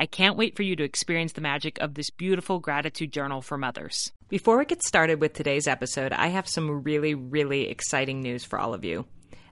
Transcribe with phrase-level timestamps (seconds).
[0.00, 3.58] I can't wait for you to experience the magic of this beautiful gratitude journal for
[3.58, 4.10] mothers.
[4.30, 8.58] Before we get started with today's episode, I have some really, really exciting news for
[8.58, 9.04] all of you.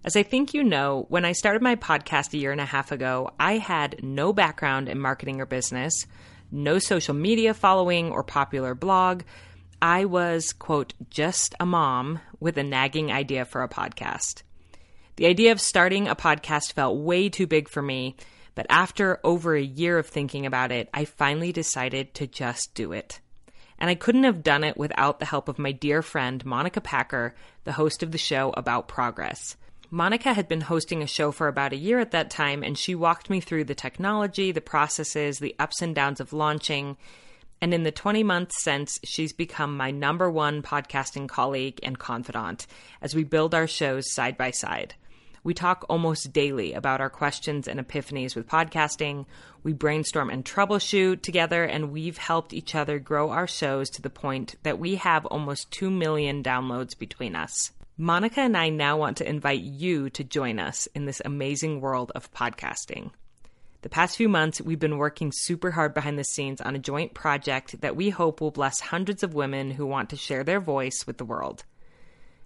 [0.06, 2.92] As I think you know, when I started my podcast a year and a half
[2.92, 5.92] ago, I had no background in marketing or business,
[6.50, 9.24] no social media following or popular blog.
[9.82, 14.44] I was, quote, just a mom with a nagging idea for a podcast.
[15.16, 18.16] The idea of starting a podcast felt way too big for me
[18.58, 22.90] but after over a year of thinking about it, I finally decided to just do
[22.90, 23.20] it.
[23.78, 27.36] And I couldn't have done it without the help of my dear friend, Monica Packer,
[27.62, 29.56] the host of the show About Progress.
[29.92, 32.96] Monica had been hosting a show for about a year at that time, and she
[32.96, 36.96] walked me through the technology, the processes, the ups and downs of launching.
[37.60, 42.66] And in the 20 months since, she's become my number one podcasting colleague and confidant
[43.00, 44.96] as we build our shows side by side.
[45.44, 49.26] We talk almost daily about our questions and epiphanies with podcasting.
[49.62, 54.10] We brainstorm and troubleshoot together, and we've helped each other grow our shows to the
[54.10, 57.72] point that we have almost 2 million downloads between us.
[57.96, 62.12] Monica and I now want to invite you to join us in this amazing world
[62.14, 63.10] of podcasting.
[63.82, 67.14] The past few months, we've been working super hard behind the scenes on a joint
[67.14, 71.06] project that we hope will bless hundreds of women who want to share their voice
[71.06, 71.64] with the world.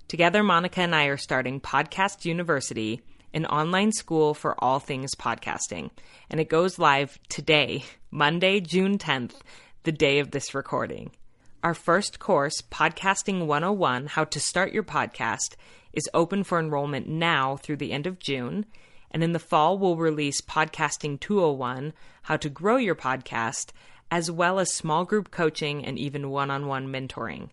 [0.09, 3.01] Together, Monica and I are starting Podcast University,
[3.33, 5.91] an online school for all things podcasting.
[6.29, 9.35] And it goes live today, Monday, June 10th,
[9.85, 11.13] the day of this recording.
[11.63, 15.55] Our first course, Podcasting 101 How to Start Your Podcast,
[15.93, 18.67] is open for enrollment now through the end of June.
[19.11, 21.93] And in the fall, we'll release Podcasting 201
[22.23, 23.71] How to Grow Your Podcast,
[24.11, 27.49] as well as small group coaching and even one on one mentoring.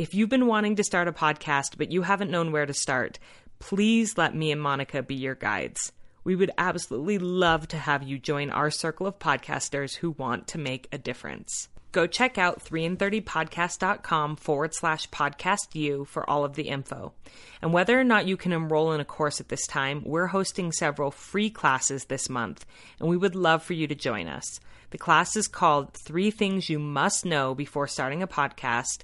[0.00, 3.18] If you've been wanting to start a podcast but you haven't known where to start,
[3.58, 5.92] please let me and Monica be your guides.
[6.24, 10.58] We would absolutely love to have you join our circle of podcasters who want to
[10.58, 11.68] make a difference.
[11.92, 17.12] Go check out 3in30podcast.com forward slash podcast you for all of the info.
[17.60, 20.72] And whether or not you can enroll in a course at this time, we're hosting
[20.72, 22.64] several free classes this month,
[23.00, 24.60] and we would love for you to join us.
[24.92, 29.02] The class is called Three Things You Must Know Before Starting a Podcast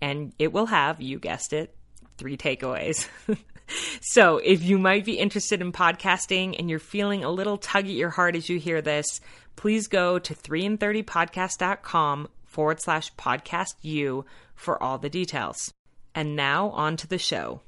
[0.00, 1.74] and it will have, you guessed it,
[2.16, 3.08] three takeaways.
[4.00, 7.90] so, if you might be interested in podcasting and you're feeling a little tug at
[7.90, 9.20] your heart as you hear this,
[9.56, 15.72] please go to 3in30podcast.com forward slash podcast you for all the details.
[16.14, 17.60] And now on to the show.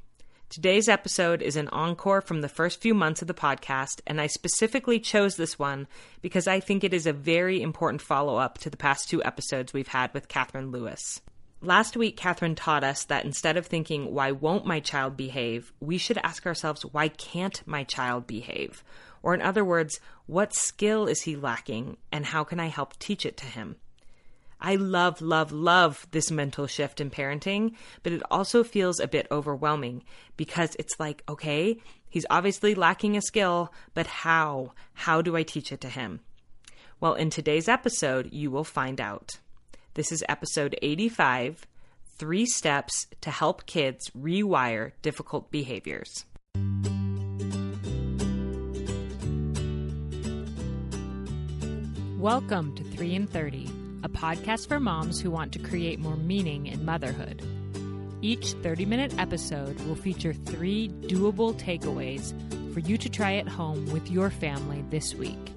[0.51, 4.27] Today's episode is an encore from the first few months of the podcast, and I
[4.27, 5.87] specifically chose this one
[6.23, 9.73] because I think it is a very important follow up to the past two episodes
[9.73, 11.21] we've had with Katherine Lewis.
[11.63, 15.99] Last week, Katherine taught us that instead of thinking, why won't my child behave, we
[15.99, 18.83] should ask ourselves, why can't my child behave?
[19.23, 23.27] Or, in other words, what skill is he lacking and how can I help teach
[23.27, 23.77] it to him?
[24.59, 29.27] I love, love, love this mental shift in parenting, but it also feels a bit
[29.31, 30.03] overwhelming
[30.39, 31.79] because it's like, okay,
[32.09, 34.73] he's obviously lacking a skill, but how?
[34.95, 36.21] How do I teach it to him?
[37.01, 39.39] Well, in today's episode, you will find out.
[39.95, 41.67] This is episode 85
[42.17, 46.27] Three Steps to Help Kids Rewire Difficult Behaviors.
[52.21, 53.69] Welcome to 3 in 30,
[54.05, 57.43] a podcast for moms who want to create more meaning in motherhood.
[58.23, 62.33] Each 30 minute episode will feature three doable takeaways
[62.73, 65.53] for you to try at home with your family this week.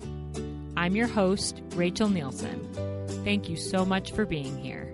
[0.76, 2.93] I'm your host, Rachel Nielson.
[3.24, 4.94] Thank you so much for being here.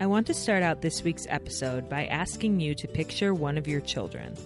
[0.00, 3.66] I want to start out this week's episode by asking you to picture one of
[3.66, 4.36] your children.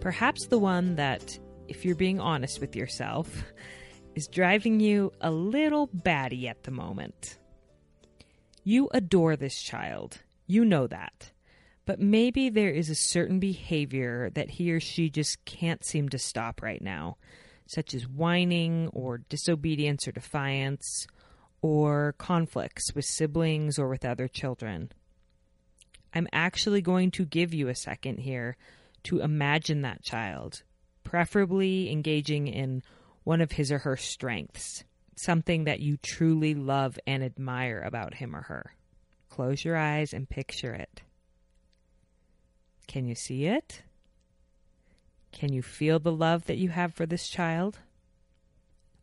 [0.00, 1.38] Perhaps the one that
[1.68, 3.44] if you're being honest with yourself,
[4.16, 7.38] is driving you a little batty at the moment.
[8.64, 10.18] You adore this child.
[10.48, 11.30] You know that.
[11.84, 16.18] But maybe there is a certain behavior that he or she just can't seem to
[16.18, 17.18] stop right now,
[17.66, 21.06] such as whining or disobedience or defiance,
[21.62, 24.92] or conflicts with siblings or with other children.
[26.14, 28.56] I'm actually going to give you a second here
[29.04, 30.62] to imagine that child,
[31.04, 32.82] preferably engaging in
[33.24, 34.84] one of his or her strengths,
[35.16, 38.72] something that you truly love and admire about him or her.
[39.28, 41.02] Close your eyes and picture it.
[42.86, 43.82] Can you see it?
[45.36, 47.80] Can you feel the love that you have for this child?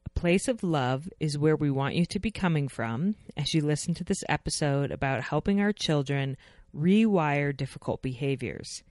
[0.07, 3.62] A place of love is where we want you to be coming from as you
[3.62, 6.35] listen to this episode about helping our children
[6.75, 8.81] rewire difficult behaviors.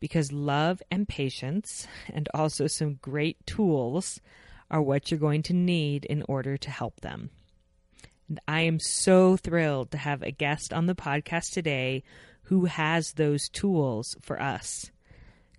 [0.00, 4.18] Because love and patience, and also some great tools,
[4.70, 7.28] are what you're going to need in order to help them.
[8.30, 12.02] And I am so thrilled to have a guest on the podcast today
[12.44, 14.90] who has those tools for us.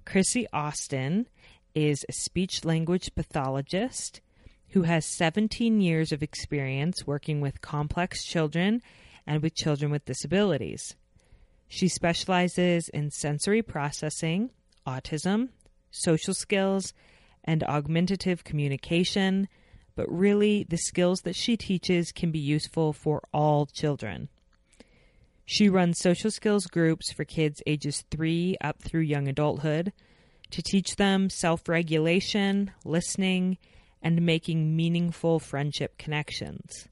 [0.10, 1.28] Chrissy Austin
[1.76, 4.22] is a speech language pathologist
[4.70, 8.82] who has 17 years of experience working with complex children
[9.28, 10.96] and with children with disabilities.
[11.68, 14.50] She specializes in sensory processing,
[14.88, 15.50] autism,
[15.92, 16.92] social skills,
[17.44, 19.48] and augmentative communication,
[19.96, 24.30] but really the skills that she teaches can be useful for all children.
[25.52, 29.92] She runs social skills groups for kids ages 3 up through young adulthood
[30.52, 33.58] to teach them self regulation, listening,
[34.00, 36.88] and making meaningful friendship connections.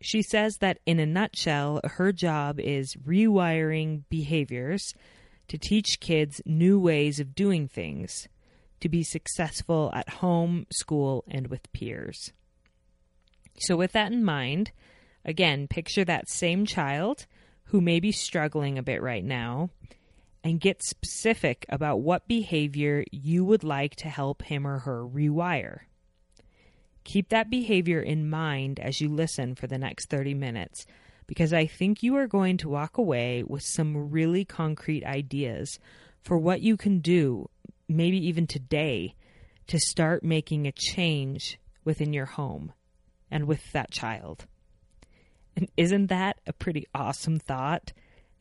[0.00, 4.94] She says that in a nutshell, her job is rewiring behaviors
[5.48, 8.28] to teach kids new ways of doing things
[8.78, 12.32] to be successful at home, school, and with peers.
[13.62, 14.70] So, with that in mind,
[15.24, 17.26] again, picture that same child
[17.68, 19.70] who may be struggling a bit right now
[20.42, 25.80] and get specific about what behavior you would like to help him or her rewire.
[27.04, 30.86] Keep that behavior in mind as you listen for the next 30 minutes
[31.26, 35.78] because I think you are going to walk away with some really concrete ideas
[36.22, 37.48] for what you can do,
[37.88, 39.14] maybe even today,
[39.66, 42.72] to start making a change within your home
[43.30, 44.46] and with that child.
[45.58, 47.92] And isn't that a pretty awesome thought?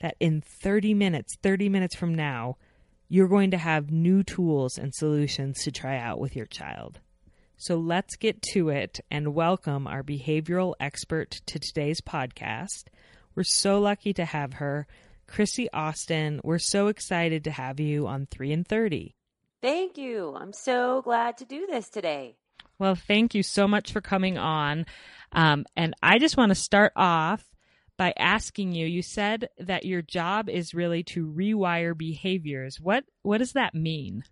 [0.01, 2.57] That in 30 minutes, 30 minutes from now,
[3.09, 6.99] you're going to have new tools and solutions to try out with your child.
[7.55, 12.83] So let's get to it and welcome our behavioral expert to today's podcast.
[13.33, 14.85] We're so lucky to have her,
[15.25, 16.39] Chrissy Austin.
[16.43, 19.15] We're so excited to have you on 3 in 30.
[19.63, 20.35] Thank you.
[20.39, 22.35] I'm so glad to do this today.
[22.79, 24.85] Well, thank you so much for coming on.
[25.31, 27.43] Um, and I just want to start off
[27.97, 32.79] by asking you you said that your job is really to rewire behaviors.
[32.79, 34.23] What what does that mean?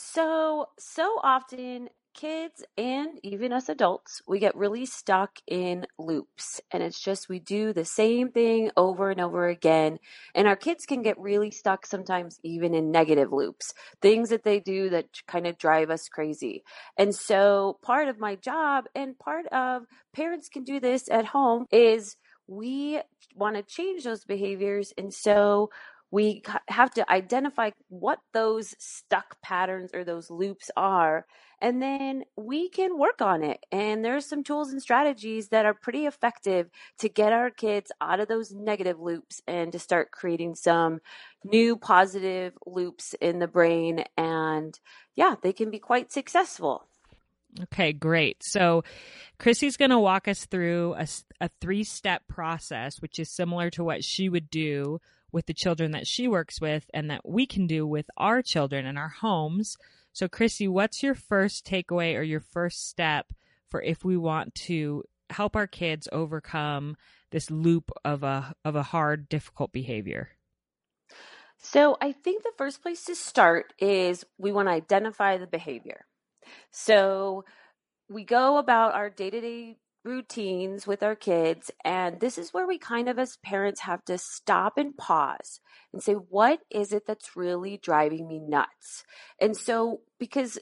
[0.00, 1.88] So, so often
[2.18, 6.60] kids and even us adults, we get really stuck in loops.
[6.72, 9.98] And it's just we do the same thing over and over again.
[10.34, 13.72] And our kids can get really stuck sometimes even in negative loops,
[14.02, 16.64] things that they do that kind of drive us crazy.
[16.98, 21.66] And so part of my job and part of parents can do this at home
[21.70, 22.16] is
[22.48, 23.00] we
[23.36, 24.92] want to change those behaviors.
[24.98, 25.70] And so
[26.10, 31.26] we have to identify what those stuck patterns or those loops are
[31.60, 35.74] and then we can work on it and there's some tools and strategies that are
[35.74, 40.54] pretty effective to get our kids out of those negative loops and to start creating
[40.54, 41.00] some
[41.44, 44.78] new positive loops in the brain and
[45.14, 46.84] yeah they can be quite successful
[47.62, 48.44] Okay, great.
[48.44, 48.84] So,
[49.38, 51.08] Chrissy's going to walk us through a,
[51.40, 55.00] a three step process, which is similar to what she would do
[55.32, 58.86] with the children that she works with and that we can do with our children
[58.86, 59.76] in our homes.
[60.12, 63.26] So, Chrissy, what's your first takeaway or your first step
[63.68, 66.96] for if we want to help our kids overcome
[67.30, 70.30] this loop of a of a hard, difficult behavior?
[71.58, 76.06] So, I think the first place to start is we want to identify the behavior.
[76.70, 77.44] So,
[78.08, 81.70] we go about our day to day routines with our kids.
[81.84, 85.60] And this is where we kind of, as parents, have to stop and pause
[85.92, 89.04] and say, what is it that's really driving me nuts?
[89.40, 90.58] And so, because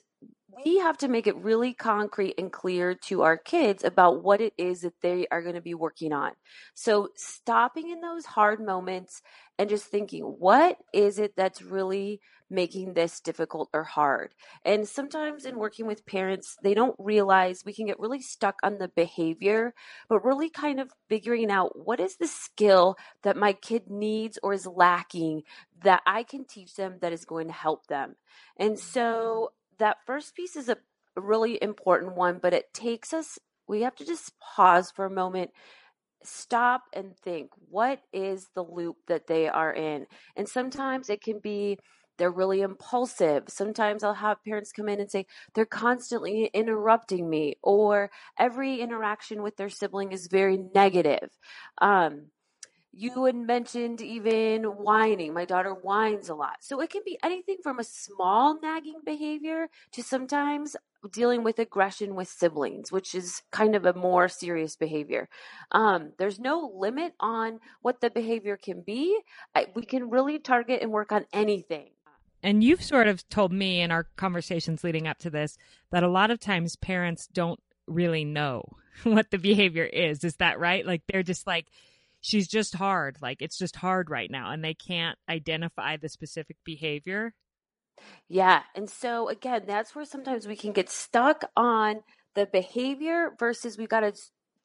[0.48, 4.52] we have to make it really concrete and clear to our kids about what it
[4.56, 6.32] is that they are going to be working on.
[6.74, 9.22] So, stopping in those hard moments
[9.58, 14.34] and just thinking, what is it that's really making this difficult or hard?
[14.64, 18.78] And sometimes in working with parents, they don't realize we can get really stuck on
[18.78, 19.74] the behavior,
[20.08, 24.52] but really kind of figuring out what is the skill that my kid needs or
[24.52, 25.42] is lacking
[25.82, 28.14] that I can teach them that is going to help them.
[28.56, 30.78] And so that first piece is a
[31.16, 35.50] really important one, but it takes us, we have to just pause for a moment,
[36.22, 40.06] stop and think what is the loop that they are in?
[40.36, 41.78] And sometimes it can be,
[42.18, 43.44] they're really impulsive.
[43.48, 49.42] Sometimes I'll have parents come in and say, they're constantly interrupting me, or every interaction
[49.42, 51.28] with their sibling is very negative.
[51.78, 52.26] Um,
[52.98, 55.34] you had mentioned even whining.
[55.34, 56.56] My daughter whines a lot.
[56.60, 60.76] So it can be anything from a small nagging behavior to sometimes
[61.12, 65.28] dealing with aggression with siblings, which is kind of a more serious behavior.
[65.72, 69.18] Um, there's no limit on what the behavior can be.
[69.54, 71.90] I, we can really target and work on anything.
[72.42, 75.58] And you've sort of told me in our conversations leading up to this
[75.90, 78.64] that a lot of times parents don't really know
[79.02, 80.24] what the behavior is.
[80.24, 80.86] Is that right?
[80.86, 81.66] Like they're just like,
[82.26, 83.18] she's just hard.
[83.22, 84.50] Like it's just hard right now.
[84.50, 87.32] And they can't identify the specific behavior.
[88.28, 88.62] Yeah.
[88.74, 92.00] And so, again, that's where sometimes we can get stuck on
[92.34, 94.12] the behavior versus we've got to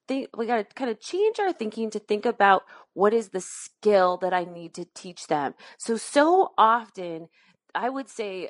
[0.08, 2.64] think, we got to kind of change our thinking to think about
[2.94, 5.54] what is the skill that I need to teach them.
[5.78, 7.30] So, so often,
[7.76, 8.50] I would say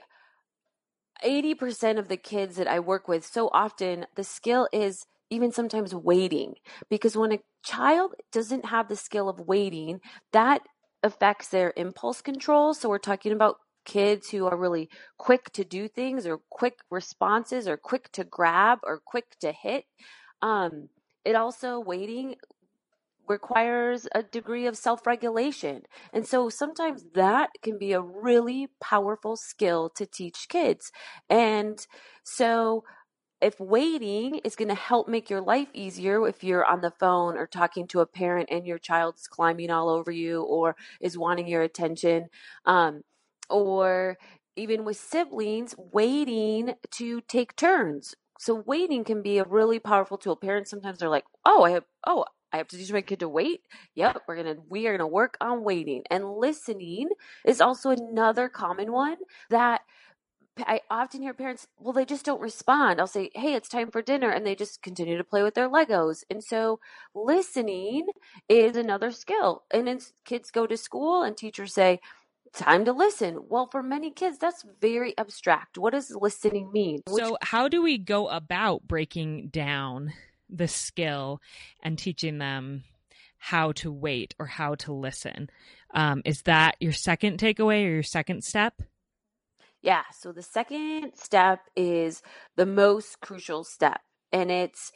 [1.23, 5.93] 80% of the kids that I work with, so often the skill is even sometimes
[5.93, 6.55] waiting
[6.89, 9.99] because when a child doesn't have the skill of waiting
[10.33, 10.61] that
[11.03, 12.73] affects their impulse control.
[12.73, 17.67] So we're talking about kids who are really quick to do things or quick responses
[17.67, 19.85] or quick to grab or quick to hit.
[20.41, 20.89] Um,
[21.25, 22.35] it also waiting
[23.27, 25.83] requires a degree of self-regulation.
[26.13, 30.91] And so sometimes that can be a really powerful skill to teach kids.
[31.29, 31.85] And
[32.23, 32.83] so
[33.41, 37.37] if waiting is going to help make your life easier if you're on the phone
[37.37, 41.47] or talking to a parent and your child's climbing all over you or is wanting
[41.47, 42.29] your attention
[42.65, 43.01] um,
[43.49, 44.17] or
[44.55, 50.35] even with siblings waiting to take turns so waiting can be a really powerful tool
[50.35, 53.29] parents sometimes are like oh i have oh I have to teach my kid to
[53.29, 53.61] wait.
[53.95, 56.03] Yep, we're gonna we are gonna work on waiting.
[56.11, 57.09] And listening
[57.45, 59.17] is also another common one
[59.49, 59.81] that
[60.59, 62.99] I often hear parents, well, they just don't respond.
[62.99, 64.29] I'll say, hey, it's time for dinner.
[64.29, 66.23] And they just continue to play with their Legos.
[66.29, 66.79] And so
[67.15, 68.07] listening
[68.49, 69.63] is another skill.
[69.71, 71.99] And kids go to school and teachers say,
[72.53, 73.39] time to listen.
[73.47, 75.77] Well, for many kids, that's very abstract.
[75.77, 77.01] What does listening mean?
[77.07, 80.13] Which- so, how do we go about breaking down
[80.49, 81.39] the skill
[81.81, 82.83] and teaching them
[83.37, 85.49] how to wait or how to listen?
[85.93, 88.81] Um, is that your second takeaway or your second step?
[89.81, 90.03] Yeah.
[90.19, 92.21] So the second step is
[92.55, 93.99] the most crucial step,
[94.31, 94.91] and it's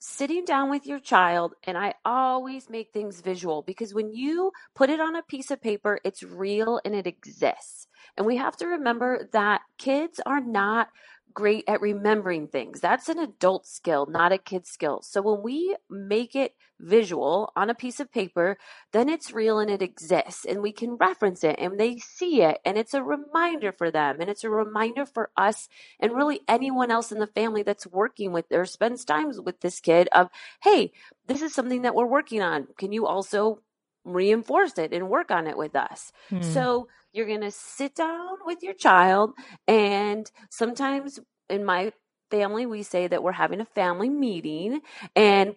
[0.00, 1.54] sitting down with your child.
[1.64, 5.62] And I always make things visual because when you put it on a piece of
[5.62, 7.88] paper, it's real and it exists.
[8.16, 10.88] And we have to remember that kids are not
[11.36, 12.80] great at remembering things.
[12.80, 15.02] That's an adult skill, not a kid skill.
[15.02, 18.56] So when we make it visual on a piece of paper,
[18.92, 22.58] then it's real and it exists and we can reference it and they see it
[22.64, 25.68] and it's a reminder for them and it's a reminder for us
[26.00, 29.78] and really anyone else in the family that's working with or spends times with this
[29.78, 30.30] kid of,
[30.62, 30.90] hey,
[31.26, 32.66] this is something that we're working on.
[32.78, 33.60] Can you also
[34.06, 36.12] reinforce it and work on it with us?
[36.30, 36.40] Hmm.
[36.40, 39.32] So you're going to sit down with your child
[39.68, 41.20] and sometimes
[41.50, 41.92] in my
[42.30, 44.80] family we say that we're having a family meeting
[45.16, 45.56] and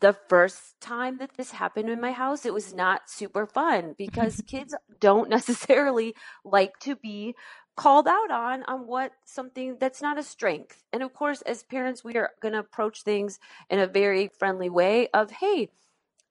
[0.00, 4.42] the first time that this happened in my house, it was not super fun because
[4.46, 7.34] kids don't necessarily like to be
[7.76, 10.82] called out on on what something that's not a strength.
[10.92, 13.38] And of course, as parents, we are going to approach things
[13.70, 15.70] in a very friendly way of, hey,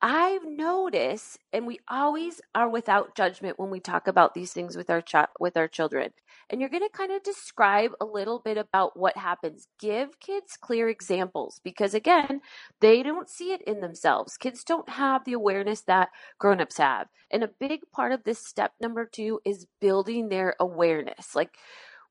[0.05, 4.89] I've noticed, and we always are without judgment when we talk about these things with
[4.89, 6.11] our ch- with our children.
[6.49, 9.69] And you're going to kind of describe a little bit about what happens.
[9.79, 12.41] Give kids clear examples because again,
[12.81, 14.35] they don't see it in themselves.
[14.35, 17.07] Kids don't have the awareness that grown-ups have.
[17.31, 21.33] And a big part of this step number 2 is building their awareness.
[21.33, 21.55] Like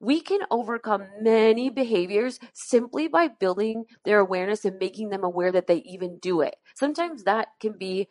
[0.03, 5.69] we can overcome many behaviors simply by building their awareness and making them aware that
[5.69, 6.57] they even do it.
[6.75, 8.09] Sometimes that can be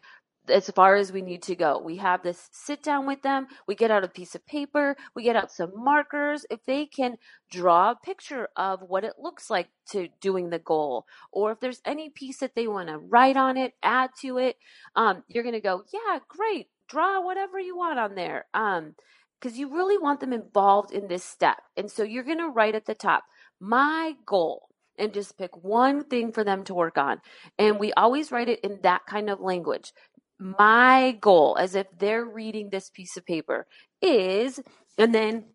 [0.48, 1.81] as far as we need to go.
[1.83, 3.48] We have this sit down with them.
[3.67, 4.95] We get out a piece of paper.
[5.15, 6.45] We get out some markers.
[6.50, 7.17] If they can
[7.51, 11.81] draw a picture of what it looks like to doing the goal, or if there's
[11.86, 14.55] any piece that they want to write on it, add to it,
[14.95, 16.69] um, you're going to go, yeah, great.
[16.88, 18.45] Draw whatever you want on there.
[18.53, 18.95] Um,
[19.41, 21.57] because you really want them involved in this step.
[21.75, 23.24] And so you're going to write at the top,
[23.60, 24.67] my goal
[24.98, 27.21] and just pick one thing for them to work on.
[27.57, 29.93] And we always write it in that kind of language
[30.41, 33.67] my goal, as if they're reading this piece of paper,
[34.01, 34.60] is,
[34.98, 35.45] and then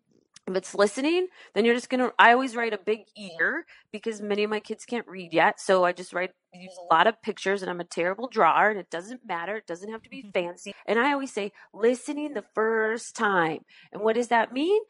[0.47, 2.11] if it's listening, then you're just gonna.
[2.17, 5.83] I always write a big ear because many of my kids can't read yet, so
[5.83, 8.89] I just write use a lot of pictures, and I'm a terrible drawer, and it
[8.89, 9.57] doesn't matter.
[9.57, 10.31] It doesn't have to be mm-hmm.
[10.31, 10.73] fancy.
[10.85, 13.59] And I always say listening the first time,
[13.91, 14.81] and what does that mean?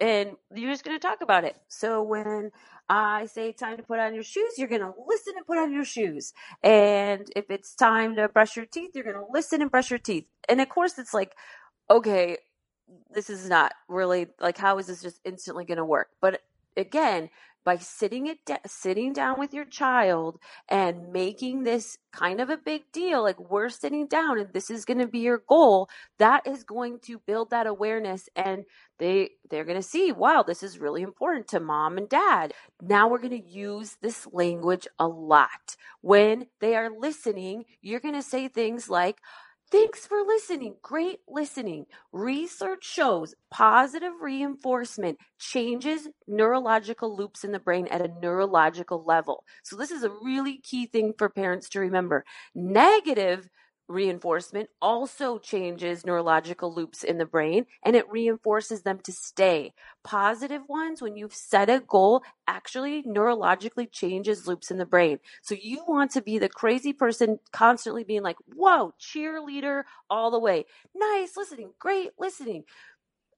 [0.00, 1.56] And you're just gonna talk about it.
[1.68, 2.52] So when
[2.88, 5.72] I say time to put on your shoes, you're going to listen and put on
[5.72, 6.34] your shoes.
[6.62, 9.98] And if it's time to brush your teeth, you're going to listen and brush your
[9.98, 10.26] teeth.
[10.46, 11.32] And of course, it's like,
[11.90, 12.36] okay,
[13.12, 16.08] this is not really like, how is this just instantly going to work?
[16.20, 16.40] But
[16.76, 17.30] again,
[17.64, 22.56] by sitting it da- sitting down with your child and making this kind of a
[22.56, 26.46] big deal like we're sitting down and this is going to be your goal that
[26.46, 28.64] is going to build that awareness and
[28.98, 33.08] they they're going to see wow this is really important to mom and dad now
[33.08, 38.22] we're going to use this language a lot when they are listening you're going to
[38.22, 39.18] say things like
[39.72, 40.76] Thanks for listening.
[40.82, 41.86] Great listening.
[42.12, 49.44] Research shows positive reinforcement changes neurological loops in the brain at a neurological level.
[49.64, 52.24] So, this is a really key thing for parents to remember.
[52.54, 53.48] Negative
[53.92, 59.74] reinforcement also changes neurological loops in the brain and it reinforces them to stay.
[60.02, 65.18] Positive ones, when you've set a goal, actually neurologically changes loops in the brain.
[65.42, 70.40] So you want to be the crazy person constantly being like, whoa, cheerleader all the
[70.40, 70.64] way.
[70.94, 72.64] Nice listening, great listening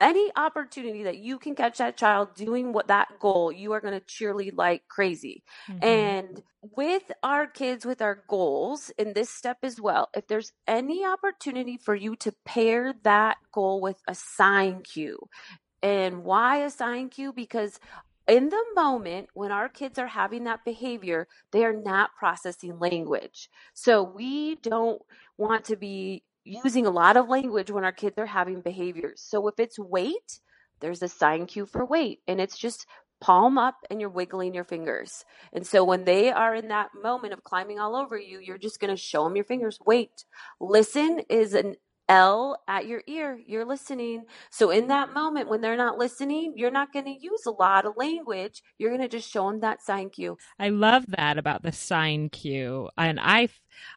[0.01, 3.99] any opportunity that you can catch that child doing what that goal, you are going
[3.99, 5.43] to cheerlead like crazy.
[5.69, 5.85] Mm-hmm.
[5.85, 6.43] And
[6.77, 11.77] with our kids, with our goals in this step as well, if there's any opportunity
[11.77, 15.19] for you to pair that goal with a sign cue,
[15.83, 17.33] and why a sign cue?
[17.33, 17.79] Because
[18.27, 23.51] in the moment when our kids are having that behavior, they are not processing language.
[23.75, 25.03] So we don't
[25.37, 29.21] want to be using a lot of language when our kids are having behaviors.
[29.21, 30.41] So if it's wait,
[30.81, 32.87] there's a sign cue for wait, and it's just
[33.21, 35.25] palm up and you're wiggling your fingers.
[35.53, 38.81] And so when they are in that moment of climbing all over you, you're just
[38.81, 39.79] going to show them your fingers.
[39.87, 40.25] Wait.
[40.61, 41.77] Listen is an
[42.09, 43.39] L at your ear.
[43.47, 44.25] You're listening.
[44.51, 47.87] So in that moment when they're not listening, you're not going to use a lot
[47.87, 48.63] of language.
[48.79, 50.37] You're going to just show them that sign cue.
[50.59, 52.91] I love that about the sign cue.
[52.97, 53.49] And I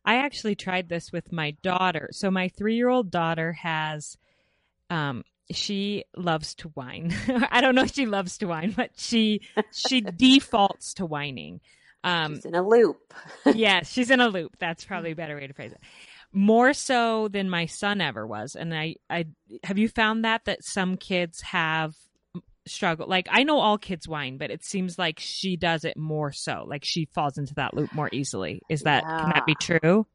[0.06, 2.10] I actually tried this with my daughter.
[2.12, 4.18] So my 3-year-old daughter has
[4.90, 7.14] um she loves to whine.
[7.52, 9.42] I don't know if she loves to whine, but she
[9.72, 11.62] she defaults to whining.
[12.04, 13.14] Um, she's in a loop.
[13.46, 14.56] yes, she's in a loop.
[14.60, 15.82] That's probably a better way to phrase it
[16.34, 18.56] more so than my son ever was.
[18.56, 19.26] And I, I
[19.64, 21.94] have you found that that some kids have
[22.68, 26.34] struggle like i know all kids whine but it seems like she does it more
[26.34, 29.20] so like she falls into that loop more easily is that yeah.
[29.20, 30.06] can that be true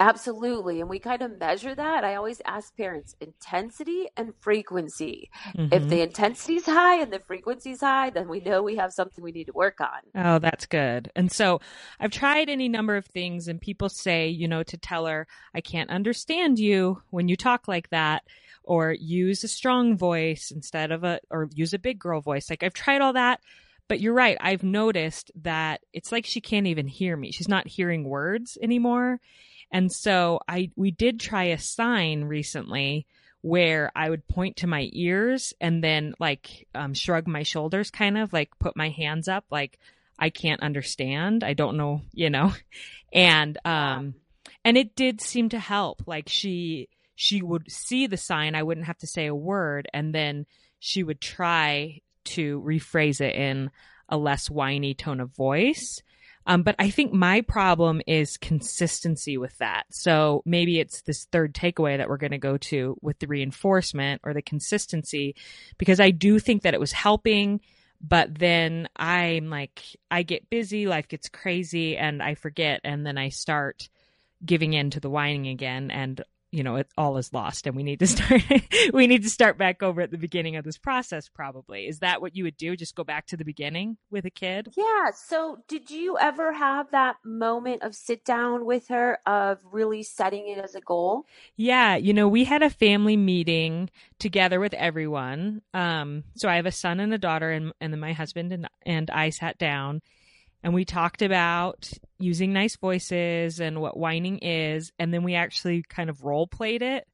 [0.00, 0.80] Absolutely.
[0.80, 2.04] And we kind of measure that.
[2.04, 5.30] I always ask parents intensity and frequency.
[5.56, 5.72] Mm-hmm.
[5.72, 8.92] If the intensity is high and the frequency is high, then we know we have
[8.92, 10.00] something we need to work on.
[10.14, 11.10] Oh, that's good.
[11.14, 11.60] And so
[12.00, 15.60] I've tried any number of things, and people say, you know, to tell her, I
[15.60, 18.24] can't understand you when you talk like that,
[18.62, 22.50] or use a strong voice instead of a, or use a big girl voice.
[22.50, 23.40] Like I've tried all that.
[23.86, 24.38] But you're right.
[24.40, 27.32] I've noticed that it's like she can't even hear me.
[27.32, 29.20] She's not hearing words anymore.
[29.70, 33.06] And so I we did try a sign recently
[33.42, 38.16] where I would point to my ears and then like um, shrug my shoulders, kind
[38.16, 39.78] of like put my hands up, like
[40.18, 41.44] I can't understand.
[41.44, 42.54] I don't know, you know,
[43.12, 44.14] and um,
[44.64, 46.04] and it did seem to help.
[46.06, 50.14] Like she she would see the sign, I wouldn't have to say a word, and
[50.14, 50.46] then
[50.78, 53.70] she would try to rephrase it in
[54.08, 56.02] a less whiny tone of voice.
[56.46, 59.84] Um, but I think my problem is consistency with that.
[59.90, 64.20] So maybe it's this third takeaway that we're going to go to with the reinforcement
[64.24, 65.36] or the consistency,
[65.78, 67.60] because I do think that it was helping.
[68.06, 69.80] But then I'm like,
[70.10, 72.82] I get busy, life gets crazy, and I forget.
[72.84, 73.88] And then I start
[74.44, 75.90] giving in to the whining again.
[75.90, 76.22] And
[76.54, 78.42] you know, it all is lost and we need to start
[78.92, 81.88] we need to start back over at the beginning of this process probably.
[81.88, 82.76] Is that what you would do?
[82.76, 84.72] Just go back to the beginning with a kid?
[84.76, 85.10] Yeah.
[85.14, 90.48] So did you ever have that moment of sit down with her of really setting
[90.48, 91.26] it as a goal?
[91.56, 93.90] Yeah, you know, we had a family meeting
[94.20, 95.62] together with everyone.
[95.74, 98.68] Um so I have a son and a daughter and and then my husband and
[98.86, 100.02] and I sat down
[100.62, 101.92] and we talked about
[102.24, 106.82] using nice voices and what whining is and then we actually kind of role played
[106.82, 107.06] it.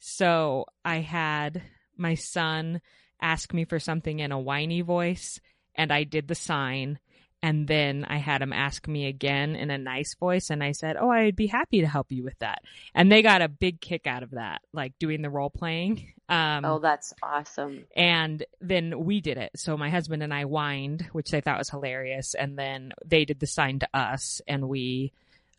[0.00, 1.62] So i had
[1.96, 2.80] my son
[3.20, 5.40] ask me for something in a whiny voice
[5.74, 6.98] and i did the sign
[7.42, 10.50] and then I had him ask me again in a nice voice.
[10.50, 12.62] And I said, Oh, I'd be happy to help you with that.
[12.94, 16.14] And they got a big kick out of that, like doing the role playing.
[16.28, 17.84] Um, oh, that's awesome.
[17.96, 19.52] And then we did it.
[19.56, 22.34] So my husband and I whined, which they thought was hilarious.
[22.34, 25.12] And then they did the sign to us and we,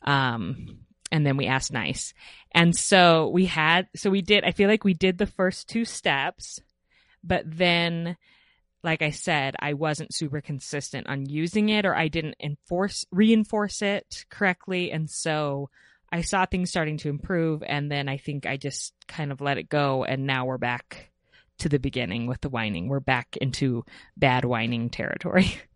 [0.03, 0.79] um,
[1.11, 2.13] and then we asked nice.
[2.51, 5.85] And so we had, so we did, I feel like we did the first two
[5.85, 6.59] steps,
[7.23, 8.17] but then
[8.83, 13.81] like I said, I wasn't super consistent on using it or I didn't enforce reinforce
[13.81, 15.69] it correctly and so
[16.11, 19.57] I saw things starting to improve and then I think I just kind of let
[19.57, 21.11] it go and now we're back
[21.59, 22.87] to the beginning with the whining.
[22.87, 23.83] We're back into
[24.17, 25.53] bad whining territory.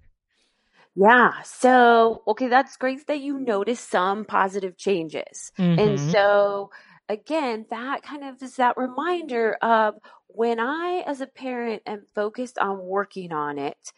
[0.95, 1.41] Yeah.
[1.43, 5.51] So, okay, that's great that you noticed some positive changes.
[5.57, 5.79] Mm-hmm.
[5.79, 6.69] And so
[7.13, 9.95] again, that kind of is that reminder of
[10.27, 13.93] when I, as a parent, am focused on working on it,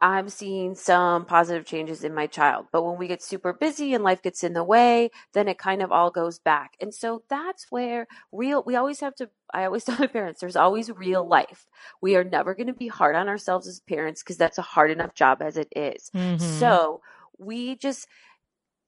[0.00, 2.66] I'm seeing some positive changes in my child.
[2.72, 5.82] But when we get super busy and life gets in the way, then it kind
[5.82, 6.74] of all goes back.
[6.80, 10.56] And so that's where real, we always have to, I always tell my parents, there's
[10.56, 11.66] always real life.
[12.00, 14.90] We are never going to be hard on ourselves as parents because that's a hard
[14.90, 16.10] enough job as it is.
[16.14, 16.44] Mm-hmm.
[16.44, 17.00] So
[17.38, 18.06] we just,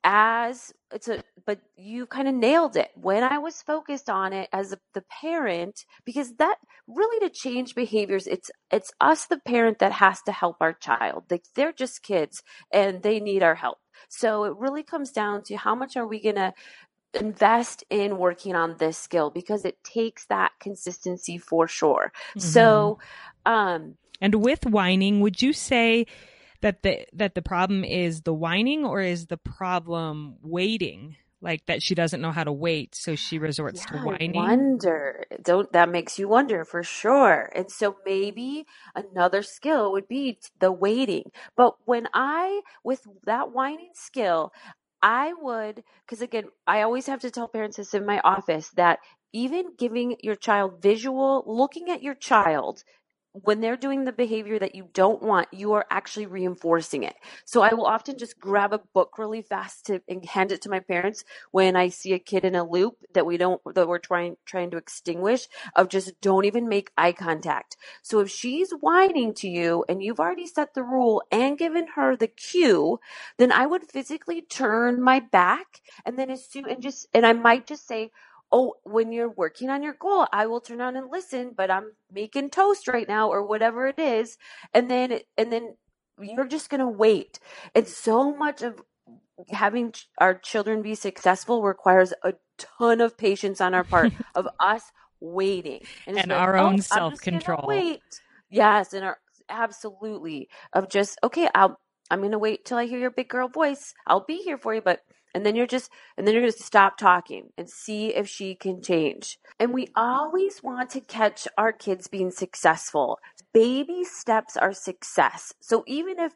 [0.05, 2.91] as it's a but you kind of nailed it.
[2.95, 7.75] When i was focused on it as a, the parent because that really to change
[7.75, 11.25] behaviors it's it's us the parent that has to help our child.
[11.31, 13.79] Like they're just kids and they need our help.
[14.09, 16.53] So it really comes down to how much are we going to
[17.15, 22.13] invest in working on this skill because it takes that consistency for sure.
[22.31, 22.41] Mm-hmm.
[22.41, 22.99] so
[23.47, 26.07] um and with whining would you say
[26.63, 31.17] that the that the problem is the whining or is the problem waiting?
[31.43, 34.37] Like that she doesn't know how to wait so she resorts yeah, to whining?
[34.37, 35.25] I wonder.
[35.43, 37.51] Don't that makes you wonder for sure.
[37.55, 41.31] And so maybe another skill would be the waiting.
[41.57, 44.53] But when i with that whining skill
[45.03, 48.99] i would because again i always have to tell parents this in my office that
[49.33, 52.85] even giving your child visual looking at your child
[53.33, 57.15] when they're doing the behavior that you don't want, you are actually reinforcing it.
[57.45, 60.71] So I will often just grab a book really fast to and hand it to
[60.71, 63.99] my parents when I see a kid in a loop that we don't that we're
[63.99, 67.77] trying trying to extinguish of just don't even make eye contact.
[68.03, 72.17] So if she's whining to you and you've already set the rule and given her
[72.17, 72.99] the cue,
[73.39, 77.33] then I would physically turn my back and then as soon and just and I
[77.33, 78.11] might just say
[78.53, 81.93] oh, when you're working on your goal, I will turn on and listen, but I'm
[82.13, 84.39] making toast right now or whatever it is.
[84.75, 85.77] And then, and then
[86.21, 87.39] you're just going to wait.
[87.75, 88.83] And so much of
[89.51, 94.83] having our children be successful requires a ton of patience on our part of us
[95.21, 97.65] waiting and, and our like, own oh, self control.
[97.67, 98.03] Wait.
[98.51, 98.93] Yes.
[98.93, 101.79] And our, absolutely of just, okay, I'll,
[102.11, 103.95] I'm going to wait till I hear your big girl voice.
[104.07, 105.01] I'll be here for you, but
[105.35, 108.55] and then you're just and then you're going to stop talking and see if she
[108.55, 109.39] can change.
[109.59, 113.19] And we always want to catch our kids being successful.
[113.53, 115.53] Baby steps are success.
[115.61, 116.35] So even if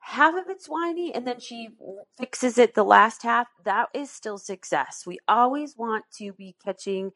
[0.00, 1.68] half of it's whiny and then she
[2.18, 5.02] fixes it the last half that is still success.
[5.06, 7.10] We always want to be catching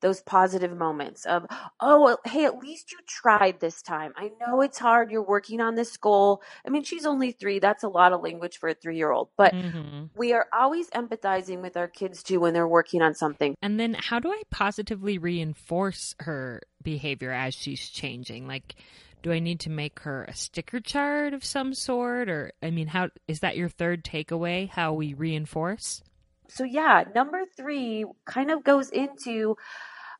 [0.00, 1.46] those positive moments of,
[1.80, 4.12] oh, well, hey, at least you tried this time.
[4.16, 5.10] I know it's hard.
[5.10, 6.42] You're working on this goal.
[6.66, 7.58] I mean, she's only three.
[7.58, 10.04] That's a lot of language for a three year old, but mm-hmm.
[10.16, 13.56] we are always empathizing with our kids too when they're working on something.
[13.62, 18.46] And then how do I positively reinforce her behavior as she's changing?
[18.46, 18.76] Like,
[19.22, 22.28] do I need to make her a sticker chart of some sort?
[22.28, 24.68] Or, I mean, how is that your third takeaway?
[24.68, 26.02] How we reinforce?
[26.48, 29.56] So yeah, number three kind of goes into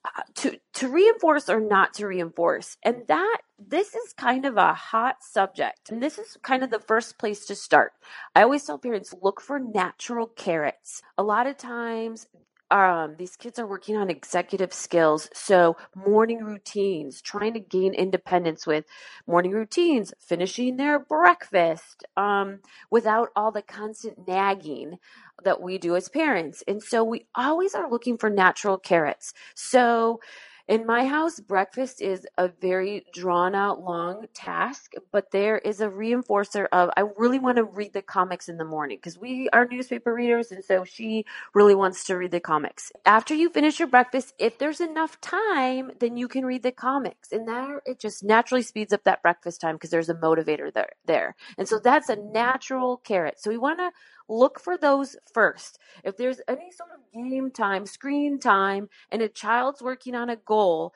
[0.04, 4.72] uh, to to reinforce or not to reinforce and that this is kind of a
[4.72, 7.92] hot subject and this is kind of the first place to start
[8.36, 12.28] i always tell parents look for natural carrots a lot of times
[12.70, 15.28] um, these kids are working on executive skills.
[15.32, 18.84] So, morning routines, trying to gain independence with
[19.26, 22.60] morning routines, finishing their breakfast um,
[22.90, 24.98] without all the constant nagging
[25.44, 26.62] that we do as parents.
[26.66, 29.32] And so, we always are looking for natural carrots.
[29.54, 30.20] So,
[30.68, 35.86] in my house, breakfast is a very drawn out long task, but there is a
[35.86, 39.68] reinforcer of I really want to read the comics in the morning because we are
[39.70, 42.90] newspaper readers, and so she really wants to read the comics.
[43.04, 47.30] After you finish your breakfast, if there's enough time, then you can read the comics,
[47.30, 50.90] and there it just naturally speeds up that breakfast time because there's a motivator there
[51.04, 53.38] there, and so that's a natural carrot.
[53.38, 53.92] So we want to
[54.28, 55.78] look for those first.
[56.04, 60.36] If there's any sort of game time, screen time, and a child's working on a
[60.36, 60.92] goal,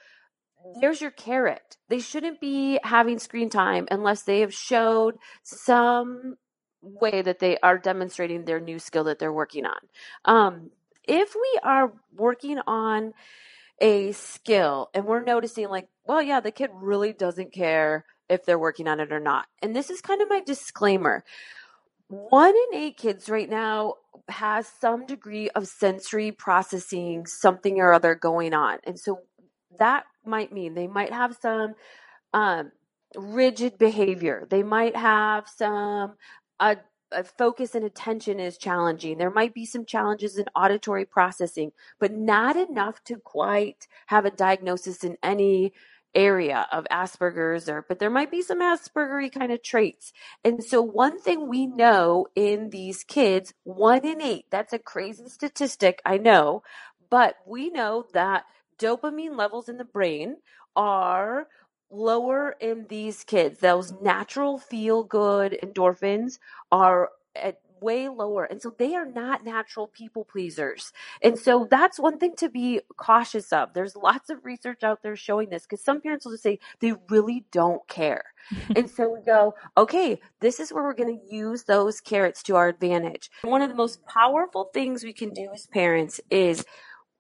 [0.81, 1.77] there's your carrot.
[1.89, 6.37] They shouldn't be having screen time unless they have showed some
[6.83, 9.81] way that they are demonstrating their new skill that they're working on.
[10.25, 10.71] Um,
[11.07, 13.13] if we are working on
[13.81, 18.59] a skill and we're noticing, like, well, yeah, the kid really doesn't care if they're
[18.59, 19.47] working on it or not.
[19.63, 21.25] And this is kind of my disclaimer
[22.11, 23.95] one in eight kids right now
[24.29, 28.79] has some degree of sensory processing, something or other going on.
[28.85, 29.21] And so
[29.79, 31.75] that might mean they might have some
[32.35, 32.73] um,
[33.17, 34.47] rigid behavior.
[34.51, 36.15] They might have some
[36.59, 36.77] uh,
[37.39, 39.19] focus and attention is challenging.
[39.19, 44.31] There might be some challenges in auditory processing, but not enough to quite have a
[44.31, 45.73] diagnosis in any
[46.15, 50.13] area of Asperger's or but there might be some Aspergery kind of traits.
[50.45, 55.29] And so one thing we know in these kids, one in eight, that's a crazy
[55.29, 56.63] statistic, I know,
[57.11, 58.45] but we know that
[58.79, 60.37] dopamine levels in the brain
[60.77, 61.47] are
[61.91, 63.61] lower in these kids.
[63.61, 66.39] Those natural feel good endorphins
[66.71, 68.45] are at way lower.
[68.45, 70.93] And so they are not natural people pleasers.
[71.23, 73.75] And so that's one thing to be cautious of.
[73.75, 76.95] There's lots of research out there showing this because some parents will just say they
[77.09, 78.25] really don't care.
[78.77, 82.57] and so we go, okay, this is where we're going to use those carrots to
[82.57, 83.31] our advantage.
[83.43, 86.65] One of the most powerful things we can do as parents is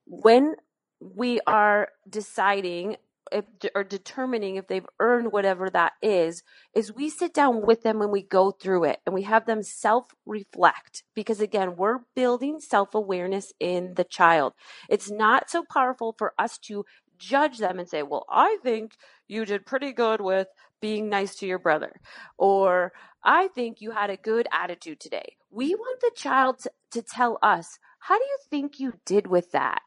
[0.07, 0.57] when
[1.01, 2.97] we are deciding
[3.33, 6.43] if, or determining if they've earned whatever that is,
[6.75, 9.63] is we sit down with them when we go through it and we have them
[9.63, 11.05] self reflect.
[11.15, 14.55] Because again, we're building self awareness in the child.
[14.89, 16.85] It's not so powerful for us to
[17.19, 18.97] judge them and say, well, I think
[19.29, 20.49] you did pretty good with
[20.81, 22.01] being nice to your brother.
[22.39, 25.37] Or I think you had a good attitude today.
[25.51, 29.53] We want the child to, to tell us, how do you think you did with
[29.53, 29.83] that?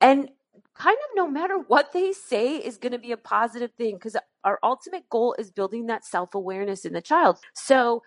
[0.00, 0.30] And
[0.78, 4.16] kind of no matter what they say is going to be a positive thing because
[4.44, 7.38] our ultimate goal is building that self awareness in the child.
[7.54, 8.02] So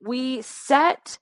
[0.00, 1.18] we set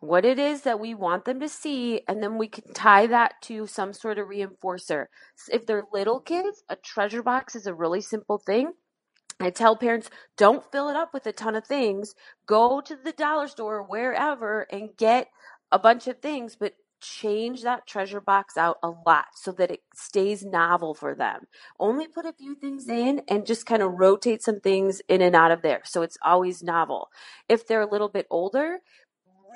[0.00, 3.34] what it is that we want them to see, and then we can tie that
[3.42, 5.06] to some sort of reinforcer.
[5.50, 8.72] If they're little kids, a treasure box is a really simple thing.
[9.40, 12.14] I tell parents don't fill it up with a ton of things.
[12.46, 15.28] Go to the dollar store, wherever, and get
[15.72, 19.82] a bunch of things, but change that treasure box out a lot so that it
[19.94, 21.46] stays novel for them.
[21.78, 25.36] Only put a few things in and just kind of rotate some things in and
[25.36, 27.10] out of there so it's always novel.
[27.48, 28.78] If they're a little bit older,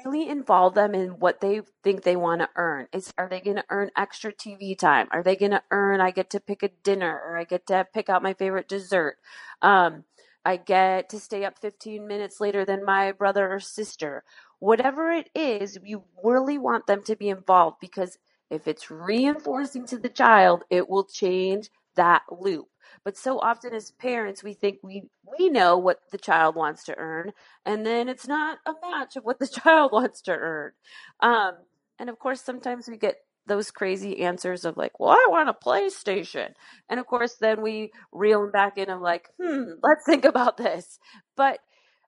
[0.05, 2.87] really involve them in what they think they want to earn.
[2.93, 5.09] Is are they going to earn extra TV time?
[5.11, 7.87] Are they going to earn I get to pick a dinner or I get to
[7.93, 9.17] pick out my favorite dessert?
[9.63, 10.05] Um,
[10.45, 14.25] I get to stay up 15 minutes later than my brother or sister
[14.59, 18.19] whatever it is, you really want them to be involved because
[18.51, 22.67] if it's reinforcing to the child, it will change that loop.
[23.05, 25.03] But so often as parents, we think we
[25.39, 27.33] we know what the child wants to earn,
[27.67, 30.73] and then it's not a match of what the child wants to earn.
[31.21, 31.53] Um,
[31.99, 33.17] and of course, sometimes we get
[33.49, 36.53] those crazy answers of like, well, I want a PlayStation.
[36.89, 40.57] And of course, then we reel them back in of like, hmm, let's think about
[40.57, 40.99] this.
[41.37, 41.61] But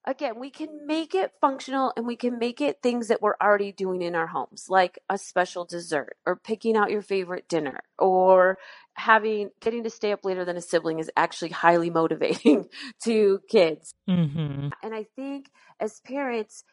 [0.07, 3.73] again, we can make it functional and we can make it things that we're already
[3.73, 8.59] doing in our homes, like a special dessert or picking out your favorite dinner or
[8.95, 12.67] having getting to stay up later than a sibling is actually highly motivating
[13.05, 13.95] to kids.
[14.09, 14.69] Mm-hmm.
[14.83, 16.65] And I think as parents,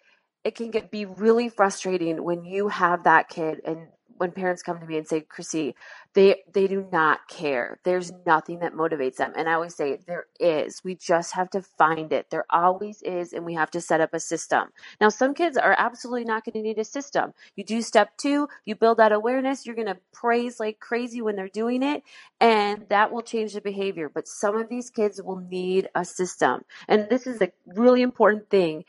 [0.44, 4.80] it can get be really frustrating when you have that kid and when parents come
[4.80, 5.76] to me and say, Chrissy,
[6.14, 7.80] they they do not care.
[7.84, 9.34] There's nothing that motivates them.
[9.38, 10.82] And I always say there is.
[10.84, 12.30] We just have to find it.
[12.30, 14.70] There always is, and we have to set up a system.
[15.00, 17.34] Now, some kids are absolutely not going to need a system.
[17.56, 21.36] You do step two, you build that awareness, you're going to praise like crazy when
[21.36, 22.04] they're doing it,
[22.40, 24.10] and that will change the behavior.
[24.14, 26.64] But some of these kids will need a system.
[26.88, 28.86] And this is a really important thing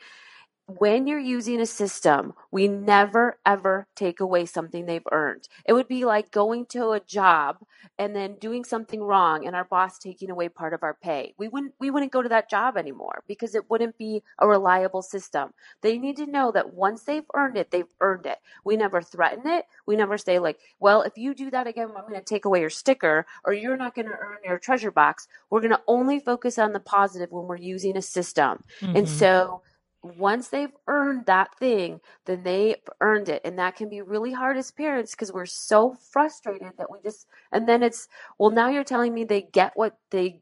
[0.77, 5.47] when you're using a system, we never ever take away something they've earned.
[5.65, 7.57] It would be like going to a job
[7.97, 11.33] and then doing something wrong and our boss taking away part of our pay.
[11.37, 15.01] We wouldn't we wouldn't go to that job anymore because it wouldn't be a reliable
[15.01, 15.53] system.
[15.81, 18.37] They need to know that once they've earned it, they've earned it.
[18.63, 19.65] We never threaten it.
[19.85, 22.61] We never say like, "Well, if you do that again, I'm going to take away
[22.61, 26.19] your sticker or you're not going to earn your treasure box." We're going to only
[26.19, 28.63] focus on the positive when we're using a system.
[28.81, 28.97] Mm-hmm.
[28.97, 29.61] And so
[30.01, 33.41] once they've earned that thing, then they've earned it.
[33.43, 37.27] And that can be really hard as parents because we're so frustrated that we just,
[37.51, 38.07] and then it's,
[38.37, 40.41] well, now you're telling me they get what they,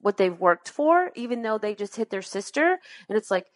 [0.00, 2.78] what they've worked for, even though they just hit their sister.
[3.08, 3.46] And it's like,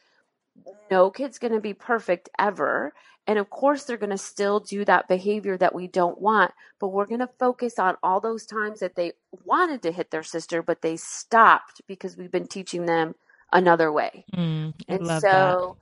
[0.91, 2.93] no kid's going to be perfect ever.
[3.27, 6.89] And of course, they're going to still do that behavior that we don't want, but
[6.89, 9.13] we're going to focus on all those times that they
[9.45, 13.15] wanted to hit their sister, but they stopped because we've been teaching them
[13.53, 14.25] another way.
[14.35, 15.75] Mm, and so that.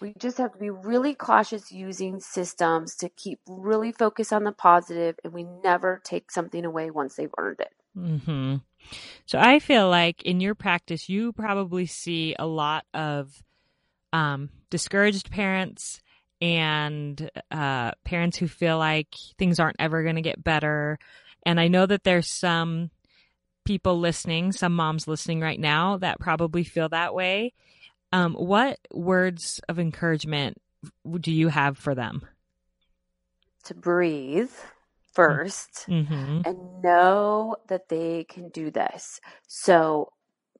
[0.00, 4.52] we just have to be really cautious using systems to keep really focused on the
[4.52, 7.72] positive and we never take something away once they've earned it.
[7.96, 8.56] Mm-hmm.
[9.26, 13.42] So I feel like in your practice, you probably see a lot of
[14.12, 16.00] um, discouraged parents
[16.40, 20.98] and uh, parents who feel like things aren't ever going to get better.
[21.46, 22.90] And I know that there's some
[23.64, 27.52] people listening, some moms listening right now that probably feel that way.
[28.12, 30.60] Um, what words of encouragement
[31.20, 32.22] do you have for them?
[33.64, 34.50] To breathe
[35.16, 36.40] 1st mm-hmm.
[36.44, 39.20] and know that they can do this.
[39.46, 40.12] So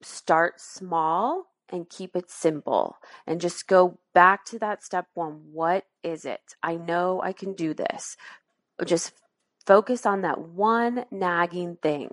[0.03, 5.41] start small and keep it simple and just go back to that step one.
[5.53, 6.55] What is it?
[6.63, 8.17] I know I can do this.
[8.85, 9.13] Just
[9.67, 12.11] focus on that one nagging thing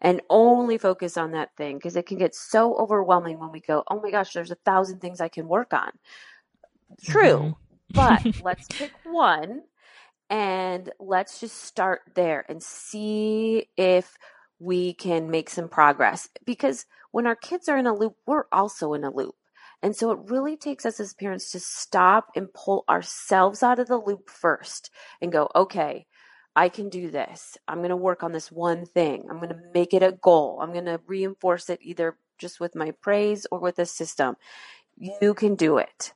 [0.00, 3.82] and only focus on that thing because it can get so overwhelming when we go,
[3.88, 5.90] oh my gosh, there's a thousand things I can work on.
[7.04, 7.56] True,
[7.94, 8.34] mm-hmm.
[8.34, 9.62] but let's pick one
[10.30, 14.16] and let's just start there and see if
[14.58, 18.94] we can make some progress because when our kids are in a loop, we're also
[18.94, 19.34] in a loop.
[19.82, 23.88] And so it really takes us as parents to stop and pull ourselves out of
[23.88, 26.06] the loop first and go, okay,
[26.56, 27.58] I can do this.
[27.68, 29.26] I'm going to work on this one thing.
[29.28, 30.58] I'm going to make it a goal.
[30.62, 34.36] I'm going to reinforce it either just with my praise or with a system.
[34.96, 36.14] You can do it,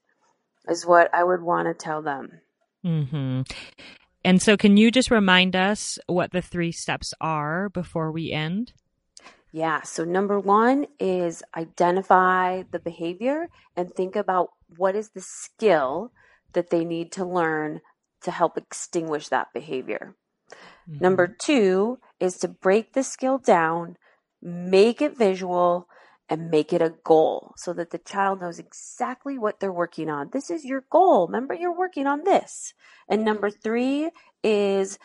[0.67, 2.41] is what I would want to tell them.
[2.85, 3.43] Mm-hmm.
[4.25, 8.73] And so, can you just remind us what the three steps are before we end?
[9.53, 9.83] Yeah.
[9.83, 16.13] So, number one is identify the behavior and think about what is the skill
[16.55, 17.83] that they need to learn
[18.23, 20.15] to help extinguish that behavior.
[20.91, 21.03] Mm-hmm.
[21.03, 23.97] Number two is to break the skill down,
[24.43, 25.89] make it visual,
[26.29, 30.31] and make it a goal so that the child knows exactly what they're working on.
[30.33, 31.27] This is your goal.
[31.27, 32.73] Remember, you're working on this.
[33.09, 34.11] And number three
[34.45, 34.99] is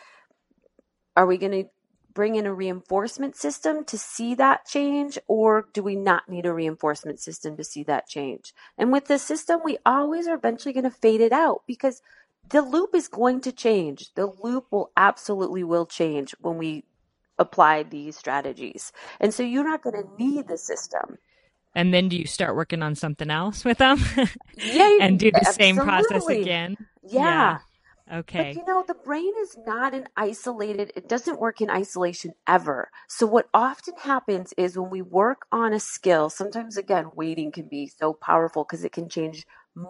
[1.16, 1.68] are we going to
[2.14, 6.52] bring in a reinforcement system to see that change, or do we not need a
[6.52, 8.54] reinforcement system to see that change?
[8.78, 12.00] And with the system, we always are eventually going to fade it out because
[12.50, 14.12] the loop is going to change.
[14.14, 16.84] The loop will absolutely will change when we
[17.38, 18.92] apply these strategies.
[19.20, 21.18] And so you're not going to need the system.
[21.74, 23.98] And then do you start working on something else with them?
[24.56, 24.98] Yeah.
[25.00, 25.64] and do the absolutely.
[25.64, 26.76] same process again?
[27.02, 27.20] Yeah.
[27.20, 27.58] yeah.
[28.12, 28.54] Okay.
[28.54, 32.90] But you know, the brain is not an isolated, it doesn't work in isolation ever.
[33.08, 37.66] So, what often happens is when we work on a skill, sometimes again, waiting can
[37.68, 39.44] be so powerful because it can change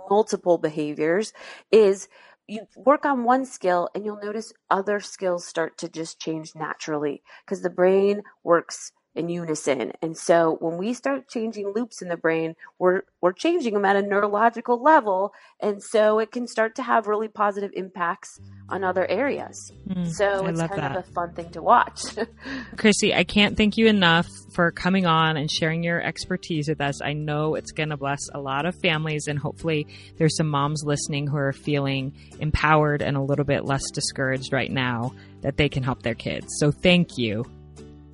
[0.09, 1.35] multiple behaviors,
[1.71, 2.09] is
[2.49, 7.23] you work on one skill and you'll notice other skills start to just change naturally
[7.45, 9.93] because the brain works in unison.
[10.03, 13.97] And so when we start changing loops in the brain, we're we're changing them at
[13.97, 19.07] a neurological level, and so it can start to have really positive impacts on other
[19.09, 19.73] areas.
[19.89, 20.97] Mm, so I it's kind that.
[20.97, 22.01] of a fun thing to watch.
[22.77, 27.01] Chrissy, I can't thank you enough for coming on and sharing your expertise with us.
[27.03, 29.87] I know it's going to bless a lot of families, and hopefully,
[30.19, 34.71] there's some moms listening who are feeling empowered and a little bit less discouraged right
[34.71, 36.47] now that they can help their kids.
[36.59, 37.45] So thank you.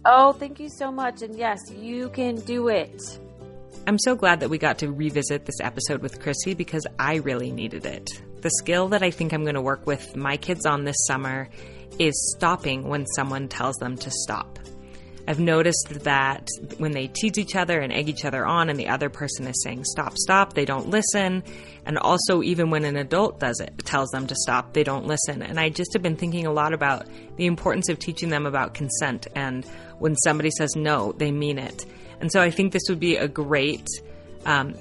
[0.04, 1.22] Oh, thank you so much.
[1.22, 3.00] And yes, you can do it.
[3.86, 7.50] I'm so glad that we got to revisit this episode with Chrissy because I really
[7.50, 8.08] needed it.
[8.40, 11.48] The skill that I think I'm going to work with my kids on this summer
[11.98, 14.58] is stopping when someone tells them to stop.
[15.26, 18.88] I've noticed that when they tease each other and egg each other on, and the
[18.88, 21.44] other person is saying stop, stop, they don't listen.
[21.86, 25.42] And also, even when an adult does it, tells them to stop, they don't listen.
[25.42, 27.06] And I just have been thinking a lot about
[27.36, 29.28] the importance of teaching them about consent.
[29.34, 29.64] And
[29.98, 31.86] when somebody says no, they mean it.
[32.20, 33.86] And so I think this would be a great
[34.44, 34.74] um,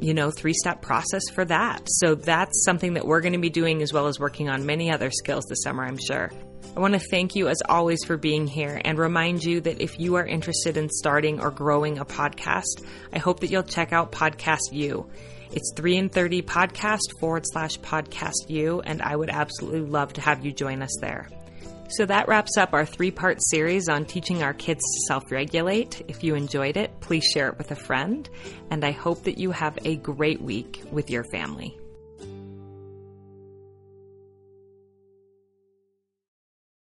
[0.00, 1.82] you know, three step process for that.
[1.86, 4.90] So that's something that we're going to be doing as well as working on many
[4.90, 6.30] other skills this summer, I'm sure.
[6.76, 10.00] I want to thank you as always for being here and remind you that if
[10.00, 14.10] you are interested in starting or growing a podcast, I hope that you'll check out
[14.10, 15.08] Podcast You.
[15.52, 20.20] It's 3 in 30 podcast forward slash podcast you, and I would absolutely love to
[20.20, 21.28] have you join us there.
[21.90, 26.02] So that wraps up our three part series on teaching our kids to self regulate.
[26.08, 28.28] If you enjoyed it, please share it with a friend,
[28.70, 31.78] and I hope that you have a great week with your family.